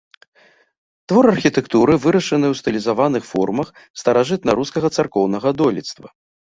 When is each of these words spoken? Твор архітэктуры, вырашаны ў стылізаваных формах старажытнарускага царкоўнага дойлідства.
Твор 1.13 1.29
архітэктуры, 1.33 1.99
вырашаны 2.07 2.45
ў 2.49 2.55
стылізаваных 2.63 3.23
формах 3.31 3.67
старажытнарускага 4.05 4.97
царкоўнага 5.01 5.57
дойлідства. 5.63 6.07